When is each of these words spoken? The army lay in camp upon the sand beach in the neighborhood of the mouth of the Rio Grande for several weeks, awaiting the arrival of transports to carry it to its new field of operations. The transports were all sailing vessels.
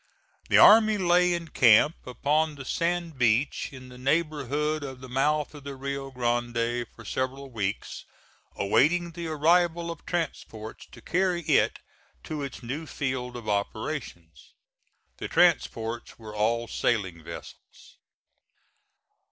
The 0.49 0.57
army 0.57 0.97
lay 0.97 1.31
in 1.31 1.49
camp 1.49 1.93
upon 2.07 2.55
the 2.55 2.65
sand 2.65 3.19
beach 3.19 3.69
in 3.71 3.89
the 3.89 3.99
neighborhood 3.99 4.83
of 4.83 4.99
the 4.99 5.07
mouth 5.07 5.53
of 5.53 5.63
the 5.63 5.75
Rio 5.75 6.09
Grande 6.09 6.87
for 6.95 7.05
several 7.05 7.51
weeks, 7.51 8.05
awaiting 8.55 9.11
the 9.11 9.27
arrival 9.27 9.91
of 9.91 10.03
transports 10.07 10.87
to 10.87 11.03
carry 11.03 11.41
it 11.43 11.77
to 12.23 12.41
its 12.41 12.63
new 12.63 12.87
field 12.87 13.35
of 13.37 13.47
operations. 13.47 14.55
The 15.17 15.27
transports 15.27 16.17
were 16.17 16.33
all 16.35 16.67
sailing 16.67 17.23
vessels. 17.23 17.99